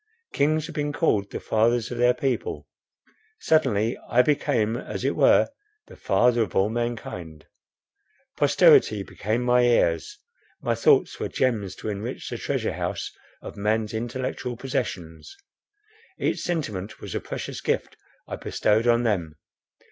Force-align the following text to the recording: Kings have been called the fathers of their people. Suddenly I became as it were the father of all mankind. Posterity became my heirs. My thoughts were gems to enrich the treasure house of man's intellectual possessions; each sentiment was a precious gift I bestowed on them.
Kings 0.33 0.65
have 0.65 0.73
been 0.73 0.91
called 0.93 1.29
the 1.29 1.39
fathers 1.39 1.91
of 1.91 1.99
their 1.99 2.15
people. 2.15 2.67
Suddenly 3.37 3.95
I 4.09 4.23
became 4.23 4.75
as 4.75 5.05
it 5.05 5.15
were 5.15 5.49
the 5.85 5.95
father 5.95 6.41
of 6.41 6.55
all 6.55 6.71
mankind. 6.71 7.45
Posterity 8.35 9.03
became 9.03 9.43
my 9.43 9.63
heirs. 9.63 10.17
My 10.59 10.73
thoughts 10.73 11.19
were 11.19 11.29
gems 11.29 11.75
to 11.75 11.89
enrich 11.89 12.31
the 12.31 12.39
treasure 12.39 12.73
house 12.73 13.11
of 13.43 13.55
man's 13.55 13.93
intellectual 13.93 14.57
possessions; 14.57 15.37
each 16.19 16.39
sentiment 16.39 16.99
was 16.99 17.13
a 17.13 17.19
precious 17.19 17.61
gift 17.61 17.95
I 18.27 18.37
bestowed 18.37 18.87
on 18.87 19.03
them. 19.03 19.35